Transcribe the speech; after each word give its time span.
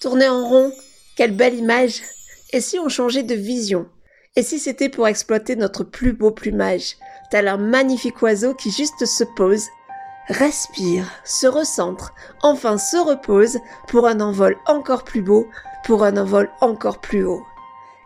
Tourner 0.00 0.28
en 0.30 0.48
rond, 0.48 0.72
quelle 1.14 1.36
belle 1.36 1.56
image. 1.56 2.00
Et 2.54 2.62
si 2.62 2.78
on 2.78 2.88
changeait 2.88 3.22
de 3.22 3.34
vision? 3.34 3.86
Et 4.34 4.42
si 4.42 4.58
c'était 4.58 4.88
pour 4.88 5.06
exploiter 5.06 5.56
notre 5.56 5.84
plus 5.84 6.14
beau 6.14 6.30
plumage, 6.30 6.96
tel 7.30 7.48
un 7.48 7.58
magnifique 7.58 8.22
oiseau 8.22 8.54
qui 8.54 8.70
juste 8.70 9.04
se 9.04 9.24
pose, 9.24 9.66
respire, 10.28 11.04
se 11.26 11.46
recentre, 11.46 12.14
enfin 12.42 12.78
se 12.78 12.96
repose 12.96 13.58
pour 13.88 14.06
un 14.06 14.20
envol 14.20 14.56
encore 14.64 15.04
plus 15.04 15.20
beau, 15.20 15.46
pour 15.84 16.02
un 16.02 16.16
envol 16.16 16.48
encore 16.62 17.02
plus 17.02 17.26
haut. 17.26 17.44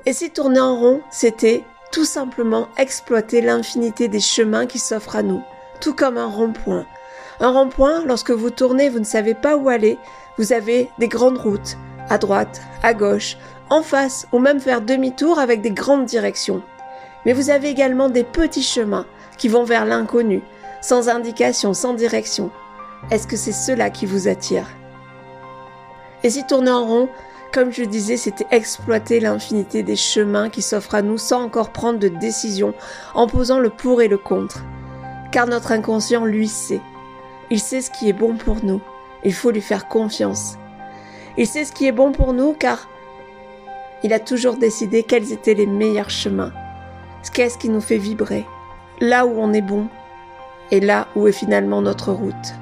Et 0.05 0.13
si 0.13 0.31
tourner 0.31 0.59
en 0.59 0.75
rond, 0.75 1.01
c'était 1.13 1.63
tout 1.93 2.05
simplement 2.05 2.67
exploiter 2.77 3.41
l'infinité 3.41 4.09
des 4.09 4.19
chemins 4.19 4.67
qui 4.67 4.81
s'offrent 4.81 5.15
à 5.15 5.23
nous, 5.23 5.43
tout 5.81 5.95
comme 5.95 6.19
un 6.19 6.27
rond-point. 6.27 6.87
Un 7.39 7.51
rond-point, 7.51 8.05
lorsque 8.05 8.33
vous 8.33 8.51
tournez, 8.51 8.89
vous 8.89 8.99
ne 8.99 9.05
savez 9.05 9.35
pas 9.35 9.57
où 9.57 9.69
aller, 9.69 9.97
vous 10.39 10.53
avez 10.53 10.91
des 10.99 11.09
grandes 11.09 11.39
routes, 11.39 11.77
à 12.09 12.19
droite, 12.19 12.61
à 12.83 12.95
gauche, 12.95 13.37
en 13.71 13.83
face, 13.83 14.27
ou 14.33 14.39
même 14.39 14.61
faire 14.61 14.81
demi-tour 14.81 15.39
avec 15.39 15.61
des 15.61 15.71
grandes 15.71 16.07
directions. 16.07 16.63
Mais 17.25 17.33
vous 17.33 17.51
avez 17.51 17.69
également 17.69 18.09
des 18.09 18.25
petits 18.25 18.63
chemins 18.63 19.07
qui 19.39 19.49
vont 19.49 19.65
vers 19.65 19.87
l'inconnu, 19.87 20.43
sans 20.81 21.09
indication, 21.09 21.73
sans 21.73 21.95
direction. 21.95 22.51
Est-ce 23.11 23.27
que 23.27 23.37
c'est 23.37 23.53
cela 23.53 23.91
qui 23.91 24.07
vous 24.07 24.29
attire? 24.29 24.67
Et 26.23 26.31
si 26.31 26.47
tourner 26.47 26.71
en 26.71 26.85
rond, 26.85 27.09
comme 27.53 27.73
je 27.73 27.85
disais, 27.85 28.17
c'était 28.17 28.47
exploiter 28.51 29.21
l'infinité 29.21 29.83
des 29.83 29.97
chemins 29.97 30.51
qui 30.51 30.63
s'offrent 30.63 30.97
à 30.97 31.03
nous 31.03 31.19
sans 31.19 31.43
encore 31.43 31.71
prendre 31.71 31.99
de 31.99 32.09
décision, 32.09 32.75
en 33.15 33.27
posant 33.27 33.61
le 33.61 33.71
pour 33.71 34.03
et 34.03 34.09
le 34.09 34.19
contre. 34.19 34.65
Car 35.31 35.47
notre 35.47 35.73
inconscient, 35.73 36.25
lui, 36.25 36.49
sait. 36.49 36.81
Il 37.51 37.61
sait 37.61 37.81
ce 37.81 37.91
qui 37.91 38.09
est 38.09 38.15
bon 38.15 38.37
pour 38.37 38.65
nous. 38.65 38.81
Il 39.23 39.33
faut 39.33 39.51
lui 39.51 39.61
faire 39.61 39.89
confiance. 39.89 40.57
Il 41.37 41.47
sait 41.47 41.65
ce 41.65 41.73
qui 41.73 41.87
est 41.87 41.93
bon 41.93 42.13
pour 42.13 42.33
nous 42.33 42.53
car 42.53 42.89
il 44.03 44.13
a 44.13 44.21
toujours 44.21 44.57
décidé 44.57 45.03
quels 45.03 45.33
étaient 45.33 45.55
les 45.55 45.67
meilleurs 45.67 46.11
chemins. 46.11 46.53
Qu'est-ce 47.33 47.59
qui 47.59 47.69
nous 47.69 47.81
fait 47.81 47.99
vibrer? 47.99 48.45
Là 49.01 49.27
où 49.27 49.35
on 49.39 49.53
est 49.53 49.63
bon 49.63 49.89
et 50.71 50.81
là 50.81 51.09
où 51.17 51.27
est 51.27 51.33
finalement 51.33 51.83
notre 51.83 52.13
route. 52.13 52.55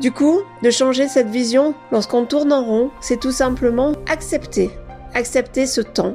Du 0.00 0.12
coup, 0.12 0.40
de 0.62 0.70
changer 0.70 1.08
cette 1.08 1.28
vision 1.28 1.74
lorsqu'on 1.92 2.24
tourne 2.24 2.52
en 2.52 2.64
rond, 2.64 2.90
c'est 3.00 3.20
tout 3.20 3.32
simplement 3.32 3.92
accepter. 4.08 4.70
Accepter 5.12 5.66
ce 5.66 5.82
temps, 5.82 6.14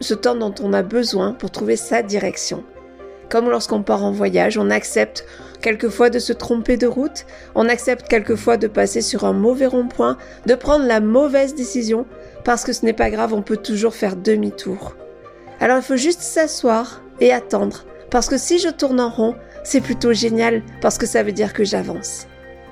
ce 0.00 0.14
temps 0.14 0.34
dont 0.34 0.54
on 0.60 0.72
a 0.72 0.82
besoin 0.82 1.32
pour 1.32 1.52
trouver 1.52 1.76
sa 1.76 2.02
direction. 2.02 2.64
Comme 3.30 3.48
lorsqu'on 3.48 3.84
part 3.84 4.04
en 4.04 4.10
voyage, 4.10 4.58
on 4.58 4.70
accepte 4.70 5.24
quelquefois 5.62 6.10
de 6.10 6.18
se 6.18 6.32
tromper 6.32 6.76
de 6.76 6.88
route, 6.88 7.26
on 7.54 7.68
accepte 7.68 8.08
quelquefois 8.08 8.56
de 8.56 8.66
passer 8.66 9.02
sur 9.02 9.24
un 9.24 9.32
mauvais 9.32 9.66
rond-point, 9.66 10.18
de 10.46 10.54
prendre 10.56 10.84
la 10.84 10.98
mauvaise 10.98 11.54
décision, 11.54 12.06
parce 12.44 12.64
que 12.64 12.72
ce 12.72 12.84
n'est 12.84 12.92
pas 12.92 13.08
grave, 13.08 13.32
on 13.32 13.42
peut 13.42 13.56
toujours 13.56 13.94
faire 13.94 14.16
demi-tour. 14.16 14.96
Alors 15.60 15.76
il 15.76 15.82
faut 15.82 15.96
juste 15.96 16.22
s'asseoir 16.22 17.02
et 17.20 17.32
attendre, 17.32 17.84
parce 18.10 18.28
que 18.28 18.36
si 18.36 18.58
je 18.58 18.68
tourne 18.68 19.00
en 19.00 19.10
rond, 19.10 19.36
c'est 19.62 19.80
plutôt 19.80 20.12
génial, 20.12 20.62
parce 20.80 20.98
que 20.98 21.06
ça 21.06 21.22
veut 21.22 21.32
dire 21.32 21.52
que 21.52 21.64
j'avance. 21.64 22.26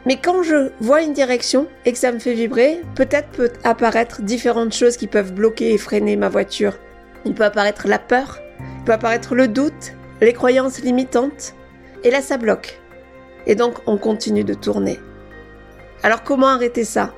Mais 0.06 0.16
quand 0.16 0.42
je 0.42 0.72
vois 0.80 1.02
une 1.02 1.12
direction 1.12 1.68
et 1.84 1.92
que 1.92 1.98
ça 1.98 2.10
me 2.10 2.18
fait 2.18 2.34
vibrer, 2.34 2.80
peut-être 2.96 3.28
peut 3.28 3.52
apparaître 3.62 4.22
différentes 4.22 4.74
choses 4.74 4.96
qui 4.96 5.06
peuvent 5.06 5.34
bloquer 5.34 5.72
et 5.72 5.78
freiner 5.78 6.16
ma 6.16 6.28
voiture. 6.28 6.78
Il 7.24 7.34
peut 7.34 7.44
apparaître 7.44 7.86
la 7.86 7.98
peur, 8.00 8.40
il 8.78 8.84
peut 8.84 8.92
apparaître 8.92 9.34
le 9.34 9.46
doute, 9.46 9.92
les 10.20 10.32
croyances 10.32 10.80
limitantes, 10.80 11.54
et 12.04 12.10
là, 12.10 12.22
ça 12.22 12.36
bloque. 12.36 12.80
Et 13.46 13.54
donc, 13.54 13.74
on 13.86 13.96
continue 13.96 14.44
de 14.44 14.54
tourner. 14.54 14.98
Alors, 16.02 16.22
comment 16.22 16.48
arrêter 16.48 16.84
ça? 16.84 17.12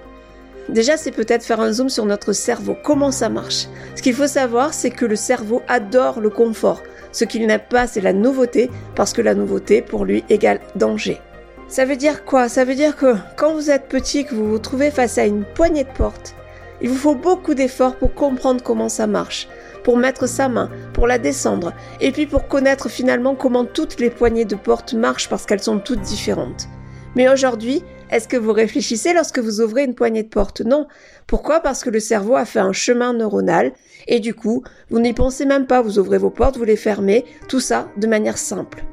Déjà, 0.68 0.96
c'est 0.96 1.10
peut-être 1.10 1.44
faire 1.44 1.60
un 1.60 1.72
zoom 1.72 1.88
sur 1.88 2.06
notre 2.06 2.32
cerveau. 2.32 2.76
Comment 2.84 3.10
ça 3.10 3.28
marche? 3.28 3.66
Ce 3.96 4.02
qu'il 4.02 4.14
faut 4.14 4.26
savoir, 4.26 4.72
c'est 4.72 4.90
que 4.90 5.06
le 5.06 5.16
cerveau 5.16 5.62
adore 5.68 6.20
le 6.20 6.30
confort. 6.30 6.83
Ce 7.12 7.24
qu'il 7.24 7.46
n'aime 7.46 7.60
pas, 7.68 7.86
c'est 7.86 8.00
la 8.00 8.12
nouveauté, 8.12 8.70
parce 8.94 9.12
que 9.12 9.22
la 9.22 9.34
nouveauté, 9.34 9.83
pour 9.83 10.05
lui, 10.05 10.24
égale 10.28 10.60
danger. 10.77 11.20
Ça 11.66 11.84
veut 11.84 11.96
dire 11.96 12.24
quoi? 12.24 12.48
Ça 12.48 12.64
veut 12.64 12.74
dire 12.74 12.96
que 12.96 13.14
quand 13.36 13.55
vous 13.55 13.70
êtes 13.70 13.89
petit, 13.89 14.24
que 14.24 14.34
vous 14.34 14.48
vous 14.48 14.58
trouvez 14.58 14.90
face 14.90 15.18
à 15.18 15.24
une 15.24 15.44
poignée 15.44 15.84
de 15.84 15.92
porte, 15.92 16.34
il 16.80 16.89
vous 16.89 16.96
faut 16.96 17.14
beaucoup 17.14 17.55
d'efforts 17.55 17.96
pour 17.96 18.14
comprendre 18.14 18.62
comment 18.62 18.89
ça 18.89 19.06
marche 19.06 19.48
pour 19.83 19.96
mettre 19.96 20.27
sa 20.27 20.48
main, 20.48 20.70
pour 20.92 21.07
la 21.07 21.18
descendre, 21.18 21.73
et 22.01 22.13
puis 22.13 22.27
pour 22.27 22.48
connaître 22.48 22.89
finalement 22.89 23.35
comment 23.35 23.64
toutes 23.64 24.01
les 24.01 24.11
poignées 24.11 24.45
de 24.45 24.57
porte 24.57 24.95
marchent 24.95 25.29
parce 25.29 25.46
qu'elles 25.46 25.63
sont 25.63 25.79
toutes 25.79 26.02
différentes. 26.02 26.68
Mais 27.17 27.29
aujourd'hui, 27.29 27.83
est-ce 28.11 28.29
que 28.29 28.36
vous 28.36 28.52
réfléchissez 28.52 29.13
lorsque 29.13 29.39
vous 29.39 29.61
ouvrez 29.61 29.85
une 29.85 29.95
poignée 29.95 30.23
de 30.23 30.29
porte? 30.29 30.61
Non. 30.61 30.86
Pourquoi? 31.27 31.61
Parce 31.61 31.85
que 31.85 31.90
le 31.90 32.01
cerveau 32.01 32.36
a 32.36 32.45
fait 32.45 32.61
un 32.61 32.73
chemin 32.73 33.13
neuronal 33.13 33.73
et 34.07 34.20
du 34.20 34.35
coup, 34.35 34.63
vous 34.90 35.01
n'y 35.01 35.13
pensez 35.13 35.45
même 35.45 35.67
pas, 35.67 35.83
vous 35.83 35.98
ouvrez 35.98 36.19
vos 36.19 36.30
portes, 36.30 36.57
vous 36.57 36.64
les 36.64 36.77
fermez, 36.77 37.24
tout 37.48 37.61
ça 37.61 37.89
de 37.96 38.07
manière 38.07 38.39
simple. 38.39 38.85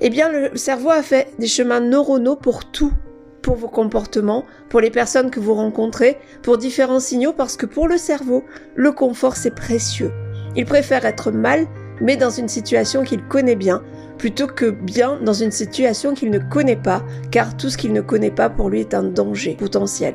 Eh 0.00 0.10
bien, 0.10 0.30
le 0.30 0.56
cerveau 0.56 0.90
a 0.90 1.02
fait 1.02 1.28
des 1.38 1.46
chemins 1.46 1.80
neuronaux 1.80 2.36
pour 2.36 2.70
tout, 2.70 2.92
pour 3.42 3.56
vos 3.56 3.68
comportements, 3.68 4.44
pour 4.68 4.80
les 4.80 4.90
personnes 4.90 5.30
que 5.30 5.40
vous 5.40 5.54
rencontrez, 5.54 6.18
pour 6.42 6.58
différents 6.58 7.00
signaux, 7.00 7.32
parce 7.32 7.56
que 7.56 7.66
pour 7.66 7.88
le 7.88 7.98
cerveau, 7.98 8.44
le 8.74 8.92
confort 8.92 9.36
c'est 9.36 9.54
précieux. 9.54 10.12
Il 10.56 10.64
préfère 10.64 11.04
être 11.04 11.30
mal, 11.30 11.66
mais 12.00 12.16
dans 12.16 12.30
une 12.30 12.48
situation 12.48 13.02
qu'il 13.02 13.22
connaît 13.24 13.56
bien, 13.56 13.82
plutôt 14.18 14.46
que 14.46 14.70
bien 14.70 15.18
dans 15.20 15.32
une 15.32 15.50
situation 15.50 16.14
qu'il 16.14 16.30
ne 16.30 16.38
connaît 16.38 16.76
pas, 16.76 17.02
car 17.30 17.56
tout 17.56 17.70
ce 17.70 17.76
qu'il 17.76 17.92
ne 17.92 18.00
connaît 18.00 18.30
pas 18.30 18.48
pour 18.48 18.70
lui 18.70 18.80
est 18.80 18.94
un 18.94 19.02
danger 19.02 19.56
potentiel. 19.58 20.14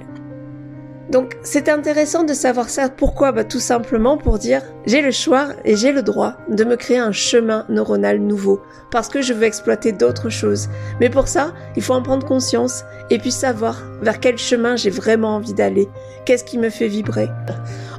Donc 1.10 1.38
c'est 1.42 1.70
intéressant 1.70 2.24
de 2.24 2.34
savoir 2.34 2.70
ça. 2.70 2.90
Pourquoi? 2.90 3.32
Bah, 3.32 3.44
Tout 3.44 3.60
simplement 3.60 4.18
pour 4.18 4.40
dire 4.40 4.62
j'ai 4.86 5.02
le 5.02 5.12
choix 5.12 5.50
et 5.64 5.76
j'ai 5.76 5.92
le 5.92 6.02
droit 6.02 6.34
de 6.50 6.64
me 6.64 6.76
créer 6.76 6.98
un 6.98 7.12
chemin 7.12 7.66
neuronal 7.70 8.20
nouveau 8.20 8.62
parce 8.92 9.08
que 9.08 9.22
je 9.22 9.34
veux 9.34 9.44
exploiter 9.44 9.92
d'autres 9.92 10.30
choses. 10.30 10.68
Mais 11.00 11.10
pour 11.10 11.28
ça, 11.28 11.54
il 11.76 11.82
faut 11.82 11.94
en 11.94 12.02
prendre 12.02 12.28
conscience 12.28 12.84
et 13.10 13.20
puis 13.20 13.32
savoir 13.32 13.82
vers 14.02 14.20
quel 14.20 14.38
chemin 14.38 14.76
j'ai 14.76 14.90
vraiment 14.90 15.36
envie 15.36 15.54
d'aller. 15.54 15.88
Qu'est-ce 16.26 16.44
qui 16.44 16.58
me 16.58 16.70
fait 16.70 16.88
vibrer? 16.88 17.30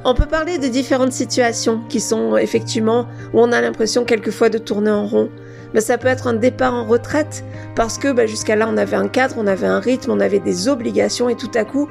On 0.05 0.13
peut 0.13 0.27
parler 0.27 0.59
de 0.59 0.67
différentes 0.67 1.11
situations 1.11 1.81
qui 1.89 1.99
sont 1.99 2.37
effectivement 2.37 3.07
où 3.33 3.39
on 3.39 3.51
a 3.51 3.61
l'impression 3.61 4.05
quelquefois 4.05 4.49
de 4.49 4.57
tourner 4.57 4.91
en 4.91 5.07
rond. 5.07 5.29
Mais 5.73 5.81
ça 5.81 5.97
peut 5.97 6.07
être 6.07 6.27
un 6.27 6.33
départ 6.33 6.73
en 6.73 6.85
retraite 6.85 7.43
parce 7.75 7.97
que 7.97 8.11
bah, 8.11 8.25
jusqu'à 8.25 8.55
là 8.55 8.67
on 8.69 8.77
avait 8.77 8.95
un 8.95 9.07
cadre, 9.07 9.35
on 9.37 9.47
avait 9.47 9.67
un 9.67 9.79
rythme, 9.79 10.11
on 10.11 10.19
avait 10.19 10.39
des 10.39 10.67
obligations 10.67 11.29
et 11.29 11.35
tout 11.35 11.51
à 11.55 11.63
coup 11.63 11.89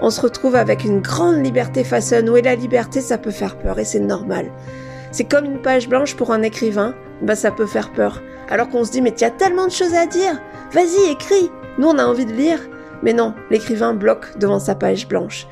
on 0.00 0.10
se 0.10 0.20
retrouve 0.20 0.56
avec 0.56 0.84
une 0.84 1.00
grande 1.00 1.44
liberté 1.44 1.82
face 1.82 2.12
à 2.12 2.22
nous 2.22 2.36
la 2.36 2.54
liberté 2.54 3.00
ça 3.00 3.18
peut 3.18 3.30
faire 3.30 3.56
peur 3.58 3.78
et 3.78 3.84
c'est 3.84 4.00
normal. 4.00 4.50
C'est 5.10 5.24
comme 5.24 5.46
une 5.46 5.62
page 5.62 5.88
blanche 5.88 6.14
pour 6.14 6.32
un 6.32 6.42
écrivain, 6.42 6.94
bah 7.22 7.36
ça 7.36 7.50
peut 7.50 7.66
faire 7.66 7.92
peur. 7.92 8.22
Alors 8.48 8.68
qu'on 8.68 8.84
se 8.84 8.92
dit 8.92 9.02
mais 9.02 9.14
tu 9.14 9.24
as 9.24 9.30
tellement 9.30 9.66
de 9.66 9.72
choses 9.72 9.94
à 9.94 10.06
dire, 10.06 10.40
vas-y 10.72 11.10
écris. 11.10 11.50
Nous 11.78 11.88
on 11.88 11.98
a 11.98 12.04
envie 12.04 12.26
de 12.26 12.32
lire, 12.32 12.60
mais 13.02 13.12
non, 13.12 13.34
l'écrivain 13.50 13.94
bloque 13.94 14.38
devant 14.38 14.58
sa 14.58 14.74
page 14.74 15.08
blanche. 15.08 15.46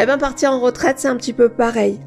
Eh 0.00 0.06
bien 0.06 0.18
partir 0.18 0.52
en 0.52 0.60
retraite 0.60 0.98
c'est 0.98 1.08
un 1.08 1.16
petit 1.16 1.32
peu 1.32 1.48
pareil. 1.48 2.00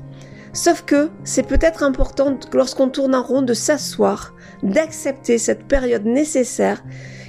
Sauf 0.54 0.84
que 0.84 1.10
c'est 1.24 1.48
peut-être 1.48 1.84
important 1.84 2.38
lorsqu'on 2.54 2.90
tourne 2.90 3.16
en 3.16 3.24
rond 3.24 3.42
de 3.42 3.54
s'asseoir, 3.54 4.34
d'accepter 4.64 5.38
cette 5.38 5.66
période 5.66 6.06
nécessaire 6.06 6.84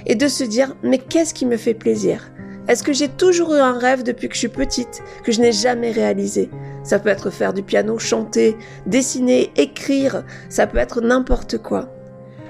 et 0.05 0.15
de 0.15 0.27
se 0.27 0.43
dire 0.43 0.75
mais 0.83 0.97
qu'est-ce 0.97 1.33
qui 1.33 1.45
me 1.45 1.57
fait 1.57 1.73
plaisir? 1.73 2.31
Est-ce 2.67 2.83
que 2.83 2.93
j'ai 2.93 3.09
toujours 3.09 3.55
eu 3.55 3.59
un 3.59 3.77
rêve 3.77 4.03
depuis 4.03 4.29
que 4.29 4.35
je 4.35 4.39
suis 4.39 4.47
petite 4.47 5.03
que 5.23 5.31
je 5.31 5.41
n'ai 5.41 5.51
jamais 5.51 5.91
réalisé? 5.91 6.49
Ça 6.83 6.99
peut 6.99 7.09
être 7.09 7.29
faire 7.29 7.53
du 7.53 7.63
piano, 7.63 7.97
chanter, 7.99 8.57
dessiner, 8.85 9.51
écrire, 9.55 10.23
ça 10.49 10.67
peut 10.67 10.77
être 10.77 11.01
n'importe 11.01 11.57
quoi. 11.57 11.93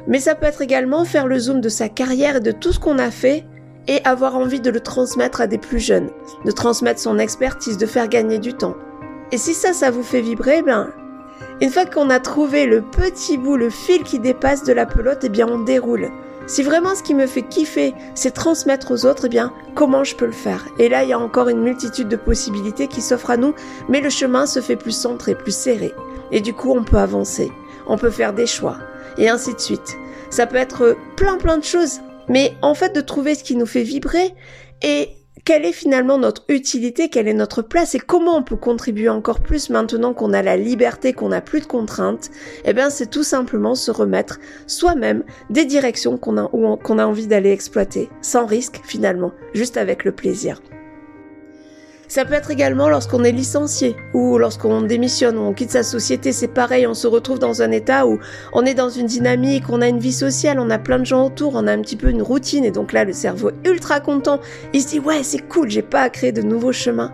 Mais 0.08 0.20
ça 0.20 0.36
peut 0.36 0.46
être 0.46 0.62
également 0.62 1.06
faire 1.06 1.28
le 1.28 1.40
zoom 1.40 1.62
de 1.62 1.70
sa 1.70 1.90
carrière 1.90 2.38
et 2.38 2.42
de 2.42 2.52
tout 2.52 2.74
ce 2.74 2.80
qu'on 2.80 3.00
a 3.00 3.10
fait 3.10 3.46
et 3.88 4.04
avoir 4.06 4.36
envie 4.36 4.62
de 4.62 4.70
le 4.70 4.80
transmettre 4.80 5.42
à 5.42 5.48
des 5.48 5.58
plus 5.58 5.80
jeunes, 5.80 6.10
de 6.46 6.52
transmettre 6.52 7.00
son 7.00 7.20
expertise, 7.20 7.78
de 7.78 7.86
faire 7.86 8.08
gagner 8.08 8.40
du 8.40 8.54
temps. 8.54 8.76
Et 9.34 9.38
si 9.40 9.56
ça, 9.56 9.74
ça 9.74 9.90
vous 9.90 10.04
fait 10.04 10.22
vibrer, 10.22 10.62
ben, 10.62 10.92
une 11.60 11.72
fois 11.72 11.88
qu'on 11.88 12.12
a 12.12 12.20
trouvé 12.20 12.68
le 12.68 12.84
petit 12.84 13.40
bout, 13.40 13.58
le 13.58 13.72
fil 13.72 14.04
qui 14.04 14.20
dépasse 14.20 14.64
de 14.64 14.74
la 14.74 14.86
pelote, 14.86 15.24
eh 15.24 15.30
bien 15.30 15.48
on 15.48 15.58
déroule. 15.58 16.12
Si 16.46 16.62
vraiment 16.62 16.94
ce 16.94 17.02
qui 17.02 17.16
me 17.16 17.26
fait 17.26 17.42
kiffer, 17.42 17.96
c'est 18.14 18.36
transmettre 18.36 18.92
aux 18.92 19.08
autres, 19.08 19.26
eh 19.26 19.30
bien, 19.30 19.52
comment 19.74 20.04
je 20.04 20.16
peux 20.16 20.28
le 20.28 20.34
faire? 20.34 20.68
Et 20.78 20.88
là, 20.88 21.02
il 21.02 21.10
y 21.10 21.14
a 21.14 21.20
encore 21.20 21.50
une 21.50 21.64
multitude 21.64 22.10
de 22.10 22.16
possibilités 22.16 22.88
qui 22.88 23.02
s'offrent 23.02 23.32
à 23.32 23.38
nous, 23.38 23.56
mais 23.90 24.02
le 24.02 24.12
chemin 24.12 24.46
se 24.46 24.62
fait 24.62 24.76
plus 24.76 24.96
centré, 24.96 25.34
plus 25.34 25.56
serré. 25.56 25.94
Et 26.32 26.40
du 26.40 26.54
coup, 26.54 26.72
on 26.72 26.84
peut 26.84 26.98
avancer, 26.98 27.52
on 27.88 27.98
peut 27.98 28.12
faire 28.12 28.34
des 28.34 28.46
choix, 28.46 28.78
et 29.18 29.30
ainsi 29.30 29.56
de 29.56 29.60
suite. 29.60 29.98
Ça 30.30 30.46
peut 30.46 30.58
être 30.58 30.96
plein 31.16 31.38
plein 31.38 31.58
de 31.58 31.64
choses, 31.64 32.02
mais 32.30 32.54
en 32.62 32.76
fait, 32.76 32.96
de 32.96 33.02
trouver 33.02 33.34
ce 33.34 33.44
qui 33.44 33.56
nous 33.56 33.66
fait 33.66 33.82
vibrer 33.82 34.36
et 34.84 35.10
quelle 35.46 35.66
est 35.66 35.74
finalement 35.74 36.18
notre 36.18 36.44
utilité, 36.48 37.10
quelle 37.10 37.28
est 37.28 37.34
notre 37.34 37.62
place 37.62 37.96
et 37.96 38.00
comment 38.00 38.38
on 38.38 38.44
peut 38.44 38.56
contribuer 38.56 39.10
encore 39.10 39.42
plus 39.42 39.70
maintenant 39.70 40.14
qu'on 40.14 40.34
a 40.34 40.42
la 40.42 40.56
liberté, 40.56 41.14
qu'on 41.14 41.30
n'a 41.30 41.42
plus 41.42 41.62
de 41.62 41.66
contraintes, 41.66 42.32
eh 42.66 42.74
bien 42.74 42.90
c'est 42.90 43.10
tout 43.10 43.24
simplement 43.24 43.76
se 43.76 43.92
remettre 43.92 44.40
soi-même 44.68 45.24
des 45.50 45.66
directions 45.66 46.18
qu'on 46.18 46.38
a, 46.38 46.48
qu'on 46.78 47.00
a 47.00 47.06
envie 47.06 47.28
d'aller 47.28 47.52
exploiter, 47.52 48.10
sans 48.22 48.46
risque 48.46 48.80
finalement, 48.86 49.32
juste 49.54 49.78
avec 49.78 50.06
le 50.06 50.14
plaisir. 50.14 50.62
Ça 52.08 52.26
peut 52.26 52.34
être 52.34 52.52
également 52.52 52.90
lorsqu'on 52.90 53.24
est 53.24 53.32
licencié 53.32 53.96
ou 54.14 54.38
lorsqu'on 54.38 54.82
démissionne 54.82 55.38
ou 55.38 55.42
on 55.42 55.54
quitte 55.54 55.72
sa 55.72 55.84
société. 55.84 56.32
C'est 56.32 56.48
pareil, 56.48 56.86
on 56.86 56.94
se 56.94 57.08
retrouve 57.08 57.40
dans 57.40 57.62
un 57.62 57.72
état 57.72 58.06
où 58.06 58.20
on 58.54 58.66
est 58.66 58.74
dans 58.74 58.90
une 58.90 59.08
dynamique, 59.08 59.64
on 59.70 59.82
a 59.82 59.88
une 59.88 60.00
vie 60.00 60.14
sociale, 60.14 60.60
on 60.60 60.70
a 60.70 60.78
plein 60.78 61.00
de 61.00 61.06
gens 61.06 61.26
autour, 61.26 61.54
on 61.56 61.66
a 61.66 61.72
un 61.72 61.82
petit 61.82 61.96
peu 61.96 62.10
une 62.10 62.22
routine 62.22 62.66
et 62.66 62.72
donc 62.72 62.94
là 62.94 63.04
le 63.04 63.14
cerveau 63.14 63.50
est 63.50 63.68
ultra 63.68 64.00
content. 64.00 64.40
Il 64.74 64.82
se 64.82 64.88
dit 64.90 65.00
ouais 65.00 65.24
c'est 65.24 65.48
cool, 65.48 65.70
j'ai 65.70 65.82
pas 65.82 66.02
à 66.02 66.10
créer 66.10 66.32
de 66.32 66.42
nouveaux 66.42 66.74
chemins. 66.74 67.14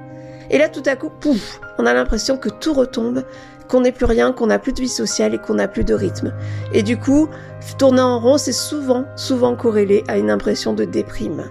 Et 0.50 0.58
là 0.58 0.68
tout 0.68 0.84
à 0.86 0.96
coup, 0.96 1.10
pouf, 1.10 1.62
on 1.78 1.86
a 1.86 1.94
l'impression 1.94 2.38
que 2.38 2.50
tout 2.50 2.74
retombe, 2.74 3.24
qu'on 3.70 3.82
n'est 3.82 3.92
plus 3.92 4.06
rien, 4.06 4.34
qu'on 4.34 4.48
n'a 4.48 4.60
plus 4.60 4.74
de 4.74 4.82
vie 4.82 4.90
sociale 4.90 5.36
et 5.36 5.38
qu'on 5.38 5.54
n'a 5.54 5.68
plus 5.68 5.84
de 5.84 5.94
rythme. 5.94 6.34
Et 6.74 6.84
du 6.84 6.98
coup, 6.98 7.30
tourner 7.78 8.02
en 8.02 8.20
rond, 8.20 8.38
c'est 8.38 8.52
souvent, 8.52 9.06
souvent 9.16 9.56
corrélé 9.56 10.04
à 10.08 10.18
une 10.18 10.32
impression 10.32 10.74
de 10.74 10.86
déprime. 10.86 11.46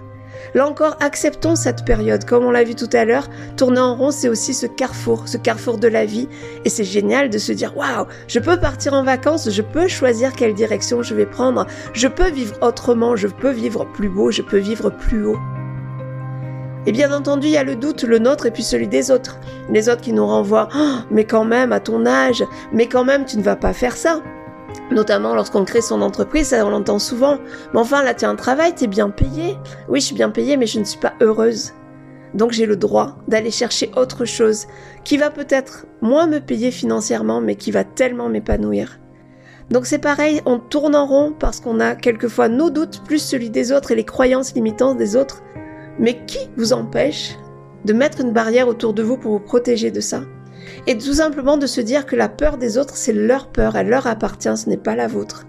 Là 0.53 0.67
encore, 0.67 0.97
acceptons 0.99 1.55
cette 1.55 1.85
période. 1.85 2.25
Comme 2.25 2.45
on 2.45 2.51
l'a 2.51 2.63
vu 2.63 2.75
tout 2.75 2.89
à 2.93 3.05
l'heure, 3.05 3.27
tourner 3.57 3.79
en 3.79 3.95
rond, 3.95 4.11
c'est 4.11 4.29
aussi 4.29 4.53
ce 4.53 4.65
carrefour, 4.65 5.27
ce 5.27 5.37
carrefour 5.37 5.77
de 5.77 5.87
la 5.87 6.05
vie. 6.05 6.27
Et 6.65 6.69
c'est 6.69 6.83
génial 6.83 7.29
de 7.29 7.37
se 7.37 7.51
dire, 7.51 7.75
waouh, 7.77 8.05
je 8.27 8.39
peux 8.39 8.59
partir 8.59 8.93
en 8.93 9.03
vacances, 9.03 9.49
je 9.49 9.61
peux 9.61 9.87
choisir 9.87 10.33
quelle 10.33 10.53
direction 10.53 11.03
je 11.03 11.15
vais 11.15 11.25
prendre, 11.25 11.65
je 11.93 12.07
peux 12.07 12.29
vivre 12.29 12.55
autrement, 12.61 13.15
je 13.15 13.27
peux 13.27 13.51
vivre 13.51 13.85
plus 13.85 14.09
beau, 14.09 14.31
je 14.31 14.41
peux 14.41 14.57
vivre 14.57 14.89
plus 14.89 15.25
haut. 15.25 15.39
Et 16.85 16.91
bien 16.91 17.11
entendu, 17.13 17.47
il 17.47 17.53
y 17.53 17.57
a 17.57 17.63
le 17.63 17.75
doute, 17.75 18.03
le 18.03 18.19
nôtre 18.19 18.45
et 18.45 18.51
puis 18.51 18.63
celui 18.63 18.87
des 18.87 19.11
autres. 19.11 19.37
Les 19.69 19.89
autres 19.89 20.01
qui 20.01 20.13
nous 20.13 20.25
renvoient, 20.25 20.69
oh, 20.75 20.95
mais 21.11 21.25
quand 21.25 21.45
même, 21.45 21.73
à 21.73 21.79
ton 21.79 22.05
âge, 22.05 22.43
mais 22.73 22.87
quand 22.87 23.03
même, 23.03 23.25
tu 23.25 23.37
ne 23.37 23.43
vas 23.43 23.57
pas 23.57 23.73
faire 23.73 23.97
ça. 23.97 24.21
Notamment 24.91 25.35
lorsqu'on 25.35 25.65
crée 25.65 25.81
son 25.81 26.01
entreprise, 26.01 26.47
ça 26.47 26.65
on 26.65 26.69
l'entend 26.69 26.99
souvent. 26.99 27.37
Mais 27.73 27.79
enfin, 27.79 28.03
là, 28.03 28.13
tu 28.13 28.25
as 28.25 28.29
un 28.29 28.35
travail, 28.35 28.73
t'es 28.73 28.87
bien 28.87 29.09
payé. 29.09 29.57
Oui, 29.87 29.99
je 29.99 30.05
suis 30.05 30.15
bien 30.15 30.29
payée, 30.29 30.57
mais 30.57 30.65
je 30.65 30.79
ne 30.79 30.83
suis 30.83 30.99
pas 30.99 31.13
heureuse. 31.21 31.73
Donc 32.33 32.51
j'ai 32.51 32.65
le 32.65 32.75
droit 32.75 33.17
d'aller 33.27 33.51
chercher 33.51 33.91
autre 33.95 34.25
chose 34.25 34.67
qui 35.03 35.17
va 35.17 35.29
peut-être 35.29 35.85
moins 36.01 36.27
me 36.27 36.39
payer 36.39 36.71
financièrement, 36.71 37.41
mais 37.41 37.55
qui 37.55 37.71
va 37.71 37.83
tellement 37.83 38.29
m'épanouir. 38.29 38.99
Donc 39.69 39.85
c'est 39.85 39.99
pareil, 39.99 40.41
on 40.45 40.57
tourne 40.57 40.95
en 40.95 41.05
rond 41.05 41.33
parce 41.37 41.59
qu'on 41.59 41.79
a 41.79 41.95
quelquefois 41.95 42.49
nos 42.49 42.69
doutes 42.69 43.03
plus 43.05 43.19
celui 43.19 43.49
des 43.49 43.71
autres 43.71 43.91
et 43.91 43.95
les 43.95 44.03
croyances 44.03 44.55
limitantes 44.55 44.97
des 44.97 45.15
autres. 45.15 45.43
Mais 45.99 46.25
qui 46.25 46.39
vous 46.57 46.73
empêche 46.73 47.35
de 47.85 47.93
mettre 47.93 48.21
une 48.21 48.31
barrière 48.31 48.67
autour 48.67 48.93
de 48.93 49.03
vous 49.03 49.17
pour 49.17 49.31
vous 49.31 49.39
protéger 49.39 49.91
de 49.91 49.99
ça? 49.99 50.21
Et 50.87 50.97
tout 50.97 51.13
simplement 51.13 51.57
de 51.57 51.67
se 51.67 51.81
dire 51.81 52.05
que 52.05 52.15
la 52.15 52.29
peur 52.29 52.57
des 52.57 52.77
autres, 52.77 52.95
c'est 52.95 53.13
leur 53.13 53.47
peur, 53.47 53.75
elle 53.75 53.89
leur 53.89 54.07
appartient, 54.07 54.55
ce 54.55 54.69
n'est 54.69 54.77
pas 54.77 54.95
la 54.95 55.07
vôtre. 55.07 55.45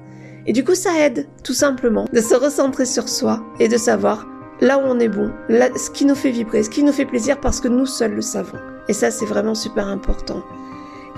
Et 0.47 0.53
du 0.53 0.65
coup, 0.65 0.75
ça 0.75 0.99
aide, 0.99 1.29
tout 1.45 1.53
simplement, 1.53 2.07
de 2.13 2.21
se 2.21 2.35
recentrer 2.35 2.87
sur 2.87 3.09
soi 3.09 3.43
et 3.59 3.69
de 3.69 3.77
savoir 3.77 4.27
là 4.61 4.79
où 4.79 4.83
on 4.85 4.99
est 4.99 5.09
bon, 5.09 5.31
ce 5.49 5.91
qui 5.91 6.05
nous 6.05 6.15
fait 6.15 6.31
vibrer, 6.31 6.63
ce 6.63 6.71
qui 6.71 6.83
nous 6.83 6.93
fait 6.93 7.05
plaisir 7.05 7.41
parce 7.41 7.61
que 7.61 7.69
nous 7.69 7.87
seuls 7.87 8.15
le 8.15 8.23
savons. 8.23 8.59
Et 8.89 8.93
ça, 8.93 9.11
c'est 9.11 9.27
vraiment 9.27 9.55
super 9.55 9.87
important. 9.87 10.43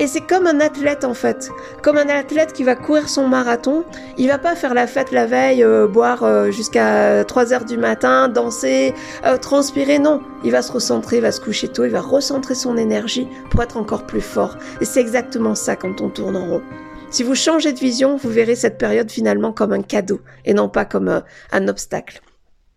Et 0.00 0.06
c'est 0.06 0.20
comme 0.22 0.46
un 0.46 0.60
athlète 0.60 1.04
en 1.04 1.14
fait, 1.14 1.50
comme 1.82 1.98
un 1.98 2.08
athlète 2.08 2.52
qui 2.52 2.64
va 2.64 2.74
courir 2.74 3.08
son 3.08 3.28
marathon, 3.28 3.84
il 4.16 4.28
va 4.28 4.38
pas 4.38 4.56
faire 4.56 4.74
la 4.74 4.86
fête 4.86 5.12
la 5.12 5.26
veille, 5.26 5.62
euh, 5.62 5.86
boire 5.86 6.22
euh, 6.22 6.50
jusqu'à 6.50 7.24
3 7.24 7.52
heures 7.52 7.64
du 7.64 7.76
matin, 7.76 8.28
danser, 8.28 8.94
euh, 9.24 9.36
transpirer, 9.36 9.98
non. 9.98 10.20
Il 10.44 10.50
va 10.50 10.62
se 10.62 10.72
recentrer, 10.72 11.16
il 11.16 11.22
va 11.22 11.30
se 11.30 11.40
coucher 11.40 11.68
tôt, 11.68 11.84
il 11.84 11.90
va 11.90 12.00
recentrer 12.00 12.54
son 12.54 12.76
énergie 12.76 13.28
pour 13.50 13.62
être 13.62 13.76
encore 13.76 14.06
plus 14.06 14.22
fort. 14.22 14.56
Et 14.80 14.84
c'est 14.84 15.00
exactement 15.00 15.54
ça 15.54 15.76
quand 15.76 16.00
on 16.00 16.08
tourne 16.08 16.36
en 16.36 16.46
rond. 16.46 16.62
Si 17.10 17.22
vous 17.22 17.34
changez 17.34 17.72
de 17.72 17.78
vision, 17.78 18.16
vous 18.16 18.30
verrez 18.30 18.54
cette 18.54 18.78
période 18.78 19.10
finalement 19.10 19.52
comme 19.52 19.72
un 19.72 19.82
cadeau 19.82 20.20
et 20.46 20.54
non 20.54 20.70
pas 20.70 20.86
comme 20.86 21.22
un 21.52 21.68
obstacle. 21.68 22.22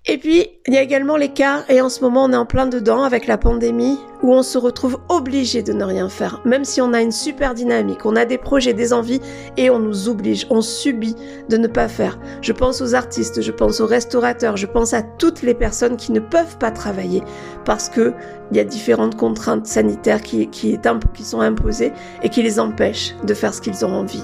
Et 0.07 0.19
puis, 0.19 0.45
il 0.67 0.73
y 0.75 0.77
a 0.77 0.83
également 0.83 1.17
cas, 1.27 1.63
et 1.67 1.81
en 1.81 1.89
ce 1.89 2.01
moment 2.01 2.25
on 2.25 2.31
est 2.31 2.35
en 2.35 2.45
plein 2.45 2.67
dedans 2.67 3.01
avec 3.01 3.25
la 3.25 3.39
pandémie, 3.39 3.97
où 4.21 4.33
on 4.33 4.43
se 4.43 4.59
retrouve 4.59 4.99
obligé 5.09 5.63
de 5.63 5.73
ne 5.73 5.83
rien 5.83 6.09
faire, 6.09 6.41
même 6.45 6.63
si 6.63 6.79
on 6.79 6.93
a 6.93 7.01
une 7.01 7.11
super 7.11 7.55
dynamique, 7.55 8.05
on 8.05 8.15
a 8.15 8.25
des 8.25 8.37
projets, 8.37 8.73
des 8.73 8.93
envies, 8.93 9.19
et 9.57 9.71
on 9.71 9.79
nous 9.79 10.07
oblige, 10.07 10.45
on 10.51 10.61
subit 10.61 11.15
de 11.49 11.57
ne 11.57 11.65
pas 11.65 11.87
faire. 11.87 12.19
Je 12.41 12.53
pense 12.53 12.81
aux 12.81 12.93
artistes, 12.93 13.41
je 13.41 13.51
pense 13.51 13.81
aux 13.81 13.87
restaurateurs, 13.87 14.57
je 14.57 14.67
pense 14.67 14.93
à 14.93 15.01
toutes 15.01 15.41
les 15.41 15.55
personnes 15.55 15.97
qui 15.97 16.11
ne 16.11 16.19
peuvent 16.19 16.59
pas 16.59 16.69
travailler 16.69 17.23
parce 17.65 17.89
que 17.89 18.13
il 18.51 18.57
y 18.57 18.59
a 18.59 18.63
différentes 18.63 19.17
contraintes 19.17 19.65
sanitaires 19.65 20.21
qui 20.21 20.79
sont 21.23 21.41
imposées 21.41 21.91
et 22.21 22.29
qui 22.29 22.43
les 22.43 22.59
empêchent 22.59 23.15
de 23.23 23.33
faire 23.33 23.55
ce 23.55 23.61
qu'ils 23.61 23.83
ont 23.83 23.93
envie. 23.93 24.23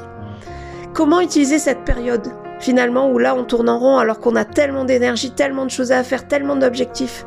Comment 0.93 1.21
utiliser 1.21 1.57
cette 1.57 1.85
période? 1.85 2.27
Finalement 2.61 3.11
où 3.11 3.17
là 3.17 3.35
on 3.35 3.43
tourne 3.43 3.67
en 3.67 3.79
rond 3.79 3.97
alors 3.97 4.19
qu'on 4.19 4.35
a 4.35 4.45
tellement 4.45 4.85
d'énergie, 4.85 5.31
tellement 5.31 5.65
de 5.65 5.71
choses 5.71 5.91
à 5.91 6.03
faire, 6.03 6.27
tellement 6.27 6.55
d'objectifs 6.55 7.25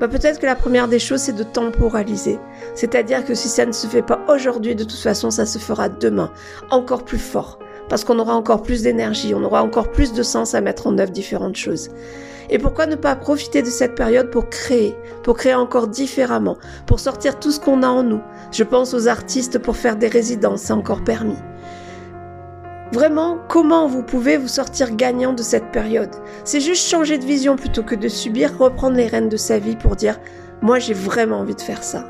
bah 0.00 0.08
peut-être 0.08 0.38
que 0.38 0.46
la 0.46 0.54
première 0.54 0.88
des 0.88 0.98
choses 0.98 1.20
c'est 1.20 1.34
de 1.34 1.42
temporaliser. 1.42 2.38
C'est-à-dire 2.74 3.24
que 3.24 3.34
si 3.34 3.48
ça 3.48 3.66
ne 3.66 3.72
se 3.72 3.86
fait 3.86 4.02
pas 4.02 4.20
aujourd'hui, 4.28 4.74
de 4.74 4.84
toute 4.84 4.92
façon 4.92 5.30
ça 5.30 5.46
se 5.46 5.58
fera 5.58 5.88
demain, 5.88 6.30
encore 6.70 7.04
plus 7.04 7.18
fort, 7.18 7.58
parce 7.88 8.04
qu'on 8.04 8.18
aura 8.18 8.34
encore 8.34 8.62
plus 8.62 8.82
d'énergie, 8.82 9.34
on 9.34 9.42
aura 9.42 9.62
encore 9.62 9.90
plus 9.90 10.12
de 10.12 10.22
sens 10.22 10.54
à 10.54 10.60
mettre 10.60 10.86
en 10.86 10.98
œuvre 10.98 11.10
différentes 11.10 11.56
choses. 11.56 11.90
Et 12.50 12.58
pourquoi 12.58 12.86
ne 12.86 12.94
pas 12.94 13.14
profiter 13.14 13.60
de 13.60 13.68
cette 13.68 13.94
période 13.94 14.30
pour 14.30 14.48
créer, 14.48 14.96
pour 15.22 15.36
créer 15.36 15.54
encore 15.54 15.88
différemment, 15.88 16.56
pour 16.86 16.98
sortir 16.98 17.38
tout 17.38 17.50
ce 17.50 17.60
qu'on 17.60 17.82
a 17.82 17.88
en 17.88 18.02
nous. 18.02 18.22
Je 18.52 18.64
pense 18.64 18.94
aux 18.94 19.06
artistes 19.06 19.58
pour 19.58 19.76
faire 19.76 19.96
des 19.96 20.08
résidences, 20.08 20.62
c'est 20.62 20.72
encore 20.72 21.04
permis. 21.04 21.36
Vraiment, 22.92 23.38
comment 23.48 23.86
vous 23.86 24.02
pouvez 24.02 24.38
vous 24.38 24.48
sortir 24.48 24.96
gagnant 24.96 25.34
de 25.34 25.42
cette 25.42 25.70
période? 25.72 26.14
C'est 26.44 26.60
juste 26.60 26.88
changer 26.88 27.18
de 27.18 27.24
vision 27.26 27.56
plutôt 27.56 27.82
que 27.82 27.94
de 27.94 28.08
subir, 28.08 28.56
reprendre 28.58 28.96
les 28.96 29.06
rênes 29.06 29.28
de 29.28 29.36
sa 29.36 29.58
vie 29.58 29.76
pour 29.76 29.94
dire 29.94 30.18
moi 30.62 30.78
j'ai 30.78 30.94
vraiment 30.94 31.40
envie 31.40 31.54
de 31.54 31.60
faire 31.60 31.84
ça. 31.84 32.08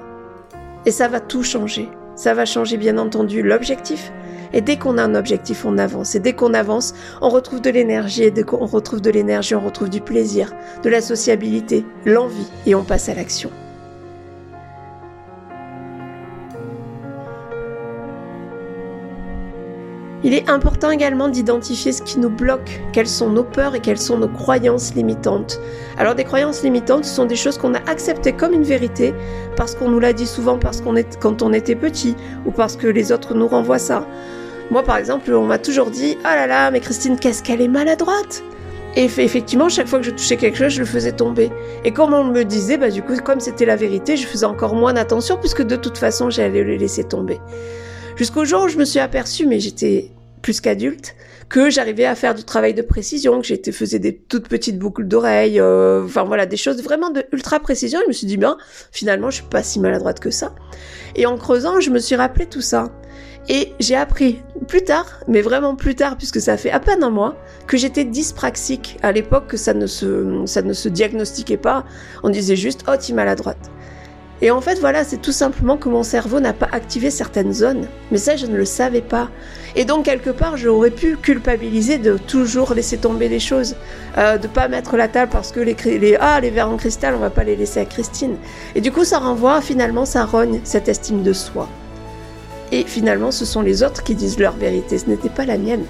Et 0.87 0.93
ça 0.93 1.09
va 1.09 1.19
tout 1.19 1.43
changer. 1.43 1.89
Ça 2.15 2.33
va 2.33 2.45
changer 2.45 2.77
bien 2.77 2.97
entendu 2.97 3.43
l'objectif. 3.43 4.13
Et 4.53 4.61
dès 4.61 4.77
qu'on 4.77 4.99
a 4.99 5.03
un 5.03 5.15
objectif, 5.15 5.65
on 5.65 5.79
avance. 5.79 6.15
Et 6.15 6.21
dès 6.21 6.33
qu'on 6.33 6.55
avance, 6.55 6.95
on 7.21 7.29
retrouve 7.29 7.61
de 7.61 7.71
l'énergie. 7.71 8.25
Et 8.25 8.31
dès 8.31 8.45
qu'on 8.45 8.65
retrouve 8.65 9.01
de 9.01 9.11
l'énergie, 9.11 9.55
on 9.55 9.61
retrouve 9.61 9.91
du 9.91 10.01
plaisir, 10.01 10.53
de 10.83 10.89
la 10.89 11.01
sociabilité, 11.01 11.85
l'envie. 12.07 12.49
Et 12.67 12.75
on 12.75 12.85
passe 12.85 13.09
à 13.09 13.15
l'action. 13.15 13.51
Il 20.25 20.35
est 20.35 20.51
important 20.51 20.91
également 20.91 21.29
d'identifier 21.29 21.93
ce 21.93 22.03
qui 22.03 22.19
nous 22.19 22.29
bloque, 22.29 22.81
quelles 22.93 23.09
sont 23.09 23.31
nos 23.31 23.45
peurs 23.45 23.77
et 23.77 23.81
quelles 23.81 24.01
sont 24.01 24.19
nos 24.19 24.27
croyances 24.27 24.93
limitantes. 24.95 25.61
Alors 25.97 26.17
des 26.17 26.25
croyances 26.25 26.65
limitantes, 26.65 27.05
ce 27.05 27.15
sont 27.15 27.25
des 27.25 27.37
choses 27.37 27.57
qu'on 27.57 27.75
a 27.75 27.89
acceptées 27.89 28.33
comme 28.33 28.53
une 28.53 28.65
vérité 28.65 29.15
parce 29.57 29.77
qu'on 29.77 29.89
nous 29.89 30.01
l'a 30.01 30.13
dit 30.13 30.27
souvent 30.27 30.59
quand 31.21 31.43
on 31.43 31.53
était 31.53 31.77
petit 31.77 32.17
ou 32.47 32.51
parce 32.51 32.75
que 32.77 32.89
les 32.89 33.13
autres 33.13 33.35
nous 33.35 33.47
renvoient 33.47 33.79
ça. 33.79 34.09
Moi 34.73 34.83
par 34.83 34.97
exemple, 34.97 35.33
on 35.33 35.47
m'a 35.47 35.59
toujours 35.59 35.91
dit 35.91 36.19
"Ah 36.25 36.35
là 36.35 36.49
là, 36.49 36.71
mais 36.73 36.81
Christine, 36.81 37.17
qu'est-ce 37.17 37.45
qu'elle 37.45 37.61
est 37.61 37.69
maladroite." 37.69 38.43
Et 38.97 39.05
effectivement, 39.05 39.69
chaque 39.69 39.87
fois 39.87 40.01
que 40.01 40.05
je 40.05 40.11
touchais 40.11 40.37
quelque 40.37 40.59
chose, 40.59 40.73
je 40.73 40.81
le 40.81 40.87
faisais 40.87 41.13
tomber. 41.13 41.53
Et 41.85 41.93
comme 41.93 42.13
on 42.13 42.25
me 42.25 42.43
disait, 42.43 42.79
bah 42.79 42.91
du 42.91 43.03
coup, 43.03 43.15
comme 43.23 43.39
c'était 43.39 43.67
la 43.67 43.77
vérité, 43.77 44.17
je 44.17 44.27
faisais 44.27 44.47
encore 44.47 44.75
moins 44.75 44.95
d'attention 44.95 45.37
puisque 45.37 45.63
de 45.63 45.77
toute 45.77 45.99
façon, 45.99 46.31
j'allais 46.31 46.65
le 46.65 46.75
laisser 46.75 47.05
tomber. 47.05 47.41
Jusqu'au 48.19 48.45
jour 48.45 48.65
où 48.65 48.69
je 48.69 48.79
me 48.79 48.85
suis 48.85 48.99
aperçue, 48.99 49.47
mais 49.47 49.61
j'étais 49.61 50.11
plus 50.43 50.61
qu'adulte, 50.61 51.15
que 51.49 51.71
j'arrivais 51.71 52.05
à 52.05 52.17
faire 52.17 52.35
du 52.35 52.43
travail 52.43 52.75
de 52.75 52.83
précision, 52.83 53.41
que 53.41 53.47
j'étais 53.47 53.71
faisais 53.71 54.01
des 54.01 54.13
toutes 54.13 54.49
petites 54.49 54.77
boucles 54.77 55.05
d'oreilles, 55.05 55.61
euh, 55.61 56.05
enfin 56.05 56.25
voilà, 56.25 56.45
des 56.45 56.57
choses 56.57 56.83
vraiment 56.83 57.11
de 57.11 57.25
ultra 57.31 57.61
précision. 57.61 58.01
je 58.03 58.09
me 58.09 58.13
suis 58.13 58.27
dit, 58.27 58.37
bien, 58.37 58.59
finalement, 58.91 59.31
je 59.31 59.37
suis 59.37 59.45
pas 59.45 59.63
si 59.63 59.79
maladroite 59.79 60.19
que 60.19 60.33
ça. 60.33 60.53
Et 61.15 61.27
en 61.27 61.37
creusant, 61.37 61.79
je 61.79 61.91
me 61.91 62.01
suis 62.01 62.17
rappelé 62.17 62.47
tout 62.47 62.61
ça. 62.61 62.91
Et 63.49 63.73
j'ai 63.79 63.95
appris 63.95 64.43
plus 64.67 64.83
tard, 64.83 65.21
mais 65.29 65.41
vraiment 65.41 65.77
plus 65.77 65.95
tard, 65.95 66.17
puisque 66.17 66.41
ça 66.41 66.57
fait 66.57 66.73
à 66.73 66.81
peine 66.81 67.05
un 67.05 67.11
mois, 67.11 67.37
que 67.69 67.77
j'étais 67.77 68.05
dyspraxique. 68.05 68.99
À 69.03 69.13
l'époque, 69.13 69.47
que 69.47 69.57
ça 69.57 69.75
ne 69.75 69.87
se, 69.87 70.43
ça 70.45 70.63
ne 70.63 70.73
se 70.73 70.89
diagnostiquait 70.89 71.57
pas. 71.57 71.85
On 72.25 72.31
disait 72.31 72.57
juste, 72.57 72.85
oh, 72.89 72.97
tu 73.01 73.13
es 73.13 73.15
maladroite. 73.15 73.71
Et 74.41 74.51
en 74.51 74.61
fait, 74.61 74.79
voilà, 74.79 75.05
c'est 75.05 75.21
tout 75.21 75.33
simplement 75.33 75.77
que 75.77 75.89
mon 75.89 76.03
cerveau 76.03 76.39
n'a 76.39 76.53
pas 76.53 76.69
activé 76.71 77.11
certaines 77.11 77.53
zones. 77.53 77.89
Mais 78.11 78.19
ça, 78.19 78.37
je 78.37 78.47
ne 78.47 78.57
le 78.57 78.65
savais 78.65 79.01
pas. 79.01 79.29
Et 79.75 79.85
donc, 79.85 80.05
quelque 80.05 80.31
part, 80.31 80.57
j'aurais 80.57 80.91
pu 80.91 81.17
culpabiliser 81.17 81.99
de 81.99 82.17
toujours 82.17 82.75
laisser 82.75 82.99
tomber 82.99 83.29
les 83.29 83.41
choses. 83.41 83.75
Euh, 84.17 84.39
de 84.39 84.47
pas 84.47 84.69
mettre 84.69 84.97
la 84.97 85.09
table 85.09 85.31
parce 85.33 85.53
que 85.53 85.61
les, 85.61 85.77
les, 85.99 86.17
ah, 86.21 86.41
les 86.41 86.51
verres 86.51 86.71
en 86.71 86.77
cristal, 86.77 87.15
on 87.15 87.19
va 87.19 87.31
pas 87.31 87.45
les 87.45 87.57
laisser 87.57 87.81
à 87.81 87.85
Christine. 87.85 88.37
Et 88.75 88.81
du 88.81 88.93
coup, 88.93 89.05
ça 89.05 89.19
renvoie, 89.19 89.61
finalement, 89.61 90.05
ça 90.05 90.25
rogne 90.25 90.61
cette 90.65 90.89
estime 90.89 91.23
de 91.23 91.33
soi. 91.33 91.69
Et 92.73 92.85
finalement, 92.85 93.31
ce 93.31 93.45
sont 93.45 93.63
les 93.63 93.83
autres 93.83 94.03
qui 94.03 94.15
disent 94.15 94.39
leur 94.39 94.57
vérité. 94.57 94.99
Ce 94.99 95.07
n'était 95.07 95.29
pas 95.29 95.47
la 95.47 95.59
mienne. 95.59 95.85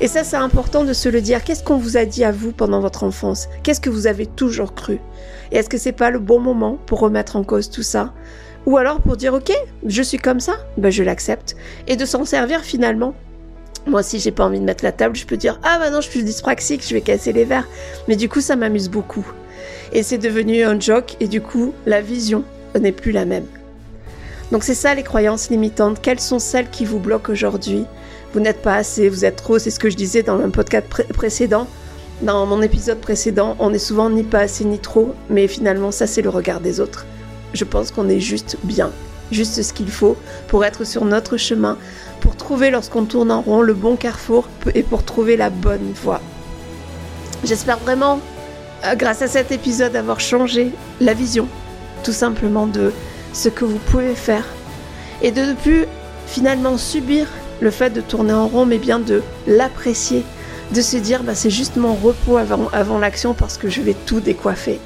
Et 0.00 0.08
ça, 0.08 0.24
c'est 0.24 0.36
important 0.36 0.84
de 0.84 0.92
se 0.92 1.08
le 1.08 1.20
dire. 1.20 1.44
Qu'est-ce 1.44 1.62
qu'on 1.62 1.76
vous 1.76 1.96
a 1.96 2.04
dit 2.04 2.24
à 2.24 2.32
vous 2.32 2.50
pendant 2.50 2.80
votre 2.80 3.04
enfance? 3.04 3.48
Qu'est-ce 3.62 3.80
que 3.80 3.90
vous 3.90 4.06
avez 4.06 4.26
toujours 4.26 4.74
cru? 4.74 4.98
Et 5.52 5.56
est-ce 5.58 5.68
que 5.68 5.78
c'est 5.78 5.92
pas 5.92 6.10
le 6.10 6.18
bon 6.18 6.40
moment 6.40 6.78
pour 6.86 6.98
remettre 6.98 7.36
en 7.36 7.44
cause 7.44 7.70
tout 7.70 7.82
ça? 7.82 8.12
Ou 8.66 8.76
alors 8.78 9.00
pour 9.00 9.16
dire 9.16 9.34
ok, 9.34 9.52
je 9.86 10.02
suis 10.02 10.18
comme 10.18 10.40
ça, 10.40 10.54
ben 10.78 10.90
je 10.90 11.02
l'accepte, 11.02 11.54
et 11.86 11.96
de 11.96 12.04
s'en 12.06 12.24
servir 12.24 12.62
finalement. 12.62 13.14
Moi, 13.86 14.02
si 14.02 14.18
j'ai 14.18 14.30
pas 14.30 14.46
envie 14.46 14.58
de 14.58 14.64
mettre 14.64 14.82
la 14.82 14.92
table, 14.92 15.14
je 15.14 15.26
peux 15.26 15.36
dire 15.36 15.60
ah 15.62 15.78
bah 15.78 15.90
non, 15.90 16.00
je 16.00 16.08
suis 16.08 16.24
dyspraxique, 16.24 16.82
je 16.86 16.94
vais 16.94 17.02
casser 17.02 17.32
les 17.32 17.44
verres. 17.44 17.68
Mais 18.08 18.16
du 18.16 18.28
coup, 18.28 18.40
ça 18.40 18.56
m'amuse 18.56 18.88
beaucoup. 18.88 19.26
Et 19.92 20.02
c'est 20.02 20.18
devenu 20.18 20.64
un 20.64 20.80
joke, 20.80 21.16
et 21.20 21.28
du 21.28 21.42
coup, 21.42 21.74
la 21.84 22.00
vision 22.00 22.42
n'est 22.80 22.92
plus 22.92 23.12
la 23.12 23.26
même. 23.26 23.46
Donc 24.52 24.64
c'est 24.64 24.74
ça 24.74 24.94
les 24.94 25.02
croyances 25.02 25.50
limitantes. 25.50 26.00
Quelles 26.02 26.20
sont 26.20 26.38
celles 26.38 26.70
qui 26.70 26.84
vous 26.84 26.98
bloquent 26.98 27.32
aujourd'hui? 27.32 27.86
Vous 28.32 28.40
n'êtes 28.40 28.62
pas 28.62 28.74
assez, 28.74 29.08
vous 29.08 29.24
êtes 29.24 29.36
trop, 29.36 29.58
c'est 29.58 29.70
ce 29.70 29.78
que 29.78 29.90
je 29.90 29.96
disais 29.96 30.22
dans 30.22 30.40
un 30.40 30.50
podcast 30.50 30.86
précédent. 31.14 31.66
Dans 32.22 32.46
mon 32.46 32.62
épisode 32.62 33.00
précédent, 33.00 33.56
on 33.58 33.72
est 33.72 33.78
souvent 33.78 34.10
ni 34.10 34.22
pas 34.22 34.40
assez 34.40 34.64
ni 34.64 34.78
trop, 34.78 35.14
mais 35.30 35.48
finalement 35.48 35.90
ça 35.90 36.06
c'est 36.06 36.22
le 36.22 36.30
regard 36.30 36.60
des 36.60 36.80
autres. 36.80 37.06
Je 37.52 37.64
pense 37.64 37.90
qu'on 37.90 38.08
est 38.08 38.20
juste 38.20 38.56
bien, 38.64 38.90
juste 39.30 39.62
ce 39.62 39.72
qu'il 39.72 39.90
faut 39.90 40.16
pour 40.48 40.64
être 40.64 40.84
sur 40.84 41.04
notre 41.04 41.36
chemin, 41.36 41.78
pour 42.20 42.36
trouver 42.36 42.70
lorsqu'on 42.70 43.04
tourne 43.04 43.30
en 43.30 43.40
rond 43.40 43.62
le 43.62 43.74
bon 43.74 43.96
carrefour 43.96 44.48
et 44.74 44.82
pour 44.82 45.04
trouver 45.04 45.36
la 45.36 45.50
bonne 45.50 45.92
voie. 45.92 46.20
J'espère 47.44 47.78
vraiment, 47.78 48.20
euh, 48.84 48.94
grâce 48.94 49.22
à 49.22 49.28
cet 49.28 49.52
épisode, 49.52 49.94
avoir 49.94 50.20
changé 50.20 50.70
la 51.00 51.14
vision, 51.14 51.46
tout 52.02 52.12
simplement 52.12 52.66
de 52.66 52.92
ce 53.34 53.50
que 53.50 53.66
vous 53.66 53.78
pouvez 53.78 54.14
faire 54.14 54.44
et 55.20 55.30
de 55.30 55.42
ne 55.42 55.54
plus 55.54 55.84
finalement 56.26 56.78
subir 56.78 57.26
le 57.60 57.70
fait 57.70 57.90
de 57.90 58.00
tourner 58.00 58.32
en 58.32 58.46
rond, 58.46 58.64
mais 58.64 58.78
bien 58.78 58.98
de 58.98 59.22
l'apprécier, 59.46 60.24
de 60.72 60.80
se 60.80 60.96
dire 60.96 61.22
bah, 61.22 61.34
c'est 61.34 61.50
juste 61.50 61.76
mon 61.76 61.94
repos 61.94 62.36
avant, 62.36 62.68
avant 62.72 62.98
l'action 62.98 63.34
parce 63.34 63.58
que 63.58 63.68
je 63.68 63.82
vais 63.82 63.96
tout 64.06 64.20
décoiffer. 64.20 64.80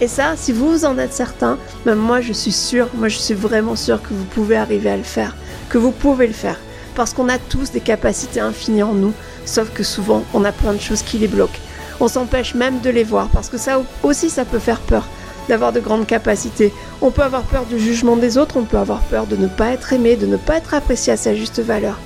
Et 0.00 0.08
ça, 0.08 0.34
si 0.36 0.52
vous 0.52 0.84
en 0.84 0.98
êtes 0.98 1.14
certain, 1.14 1.58
même 1.86 1.98
moi 1.98 2.20
je 2.20 2.32
suis 2.32 2.52
sûre, 2.52 2.88
moi 2.94 3.08
je 3.08 3.16
suis 3.16 3.34
vraiment 3.34 3.76
sûre 3.76 4.02
que 4.02 4.12
vous 4.12 4.24
pouvez 4.24 4.56
arriver 4.56 4.90
à 4.90 4.96
le 4.96 5.02
faire, 5.02 5.34
que 5.70 5.78
vous 5.78 5.90
pouvez 5.92 6.26
le 6.26 6.34
faire. 6.34 6.58
Parce 6.94 7.12
qu'on 7.12 7.28
a 7.28 7.38
tous 7.38 7.72
des 7.72 7.80
capacités 7.80 8.40
infinies 8.40 8.82
en 8.82 8.94
nous, 8.94 9.12
sauf 9.44 9.70
que 9.72 9.82
souvent 9.82 10.22
on 10.34 10.44
a 10.44 10.52
plein 10.52 10.74
de 10.74 10.80
choses 10.80 11.02
qui 11.02 11.18
les 11.18 11.28
bloquent. 11.28 11.60
On 11.98 12.08
s'empêche 12.08 12.54
même 12.54 12.80
de 12.80 12.90
les 12.90 13.04
voir, 13.04 13.28
parce 13.28 13.48
que 13.48 13.56
ça 13.56 13.80
aussi 14.02 14.28
ça 14.28 14.44
peut 14.44 14.58
faire 14.58 14.80
peur 14.80 15.08
d'avoir 15.48 15.72
de 15.72 15.80
grandes 15.80 16.06
capacités. 16.06 16.72
On 17.00 17.10
peut 17.10 17.22
avoir 17.22 17.42
peur 17.42 17.64
du 17.64 17.78
jugement 17.78 18.16
des 18.16 18.38
autres, 18.38 18.56
on 18.56 18.64
peut 18.64 18.78
avoir 18.78 19.00
peur 19.02 19.26
de 19.26 19.36
ne 19.36 19.46
pas 19.46 19.70
être 19.70 19.92
aimé, 19.92 20.16
de 20.16 20.26
ne 20.26 20.36
pas 20.36 20.56
être 20.56 20.74
apprécié 20.74 21.12
à 21.12 21.16
sa 21.16 21.34
juste 21.34 21.60
valeur. 21.60 21.98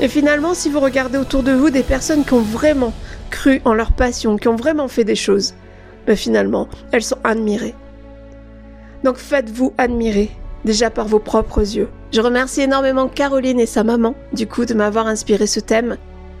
Et 0.00 0.08
finalement, 0.08 0.54
si 0.54 0.70
vous 0.70 0.80
regardez 0.80 1.18
autour 1.18 1.42
de 1.42 1.52
vous 1.52 1.70
des 1.70 1.82
personnes 1.82 2.24
qui 2.24 2.32
ont 2.32 2.40
vraiment 2.40 2.94
cru 3.30 3.60
en 3.64 3.74
leur 3.74 3.92
passion, 3.92 4.36
qui 4.36 4.48
ont 4.48 4.56
vraiment 4.56 4.88
fait 4.88 5.04
des 5.04 5.14
choses, 5.14 5.54
mais 6.06 6.14
ben 6.14 6.16
finalement, 6.16 6.68
elles 6.92 7.02
sont 7.02 7.18
admirées. 7.22 7.74
Donc 9.04 9.16
faites-vous 9.18 9.74
admirer, 9.78 10.30
déjà 10.64 10.90
par 10.90 11.06
vos 11.06 11.18
propres 11.18 11.60
yeux. 11.60 11.88
Je 12.12 12.20
remercie 12.20 12.62
énormément 12.62 13.08
Caroline 13.08 13.60
et 13.60 13.66
sa 13.66 13.84
maman, 13.84 14.14
du 14.32 14.46
coup, 14.46 14.64
de 14.64 14.74
m'avoir 14.74 15.06
inspiré 15.06 15.46
ce 15.46 15.60
thème 15.60 15.96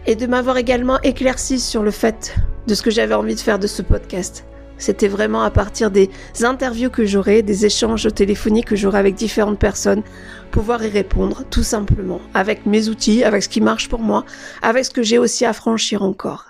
et 0.06 0.16
de 0.16 0.26
m'avoir 0.26 0.56
également 0.56 1.00
éclairci 1.02 1.60
sur 1.60 1.82
le 1.82 1.90
fait 1.90 2.34
de 2.66 2.74
ce 2.74 2.82
que 2.82 2.90
j'avais 2.90 3.14
envie 3.14 3.34
de 3.34 3.40
faire 3.40 3.58
de 3.58 3.66
ce 3.66 3.82
podcast. 3.82 4.44
C'était 4.80 5.08
vraiment 5.08 5.42
à 5.42 5.50
partir 5.50 5.92
des 5.92 6.10
interviews 6.42 6.90
que 6.90 7.04
j'aurais, 7.04 7.42
des 7.42 7.66
échanges 7.66 8.12
téléphoniques 8.12 8.66
que 8.66 8.76
j'aurais 8.76 8.98
avec 8.98 9.14
différentes 9.14 9.58
personnes, 9.58 10.02
pouvoir 10.50 10.82
y 10.82 10.88
répondre 10.88 11.44
tout 11.50 11.62
simplement, 11.62 12.20
avec 12.34 12.66
mes 12.66 12.88
outils, 12.88 13.22
avec 13.22 13.44
ce 13.44 13.48
qui 13.48 13.60
marche 13.60 13.88
pour 13.88 14.00
moi, 14.00 14.24
avec 14.62 14.84
ce 14.84 14.90
que 14.90 15.02
j'ai 15.02 15.18
aussi 15.18 15.44
à 15.44 15.52
franchir 15.52 16.02
encore. 16.02 16.49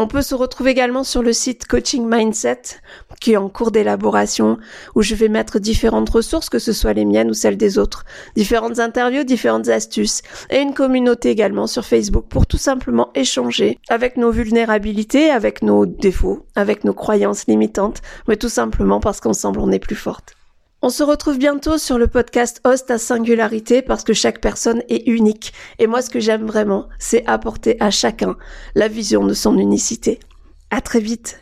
On 0.00 0.06
peut 0.06 0.22
se 0.22 0.36
retrouver 0.36 0.70
également 0.70 1.02
sur 1.02 1.24
le 1.24 1.32
site 1.32 1.66
Coaching 1.66 2.06
Mindset, 2.08 2.62
qui 3.20 3.32
est 3.32 3.36
en 3.36 3.48
cours 3.48 3.72
d'élaboration, 3.72 4.56
où 4.94 5.02
je 5.02 5.16
vais 5.16 5.26
mettre 5.26 5.58
différentes 5.58 6.08
ressources, 6.08 6.48
que 6.48 6.60
ce 6.60 6.72
soit 6.72 6.92
les 6.92 7.04
miennes 7.04 7.30
ou 7.30 7.34
celles 7.34 7.56
des 7.56 7.78
autres, 7.78 8.04
différentes 8.36 8.78
interviews, 8.78 9.24
différentes 9.24 9.66
astuces, 9.66 10.22
et 10.50 10.60
une 10.60 10.72
communauté 10.72 11.30
également 11.30 11.66
sur 11.66 11.84
Facebook 11.84 12.26
pour 12.28 12.46
tout 12.46 12.58
simplement 12.58 13.10
échanger 13.16 13.80
avec 13.88 14.16
nos 14.16 14.30
vulnérabilités, 14.30 15.32
avec 15.32 15.62
nos 15.62 15.84
défauts, 15.84 16.46
avec 16.54 16.84
nos 16.84 16.94
croyances 16.94 17.48
limitantes, 17.48 18.00
mais 18.28 18.36
tout 18.36 18.48
simplement 18.48 19.00
parce 19.00 19.18
qu'ensemble 19.18 19.58
on 19.58 19.72
est 19.72 19.80
plus 19.80 19.96
forte. 19.96 20.37
On 20.80 20.90
se 20.90 21.02
retrouve 21.02 21.38
bientôt 21.38 21.76
sur 21.76 21.98
le 21.98 22.06
podcast 22.06 22.60
Host 22.64 22.92
à 22.92 22.98
singularité 22.98 23.82
parce 23.82 24.04
que 24.04 24.12
chaque 24.12 24.40
personne 24.40 24.84
est 24.88 25.08
unique. 25.08 25.52
Et 25.80 25.88
moi, 25.88 26.02
ce 26.02 26.10
que 26.10 26.20
j'aime 26.20 26.46
vraiment, 26.46 26.88
c'est 27.00 27.26
apporter 27.26 27.76
à 27.80 27.90
chacun 27.90 28.36
la 28.76 28.86
vision 28.86 29.26
de 29.26 29.34
son 29.34 29.58
unicité. 29.58 30.20
À 30.70 30.80
très 30.80 31.00
vite! 31.00 31.40